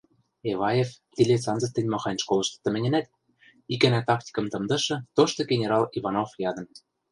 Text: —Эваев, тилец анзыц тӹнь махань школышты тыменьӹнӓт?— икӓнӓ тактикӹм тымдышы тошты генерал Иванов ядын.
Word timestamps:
—Эваев, 0.51 0.89
тилец 1.13 1.43
анзыц 1.51 1.71
тӹнь 1.73 1.91
махань 1.93 2.21
школышты 2.23 2.57
тыменьӹнӓт?— 2.63 3.07
икӓнӓ 3.73 4.01
тактикӹм 4.09 4.45
тымдышы 4.51 4.95
тошты 5.15 5.41
генерал 5.51 5.83
Иванов 5.97 6.29
ядын. 6.49 6.65